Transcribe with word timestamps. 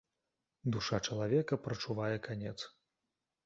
Душа 0.75 0.97
чалавека 1.09 1.61
прачувае 1.67 2.13
канец. 2.29 2.59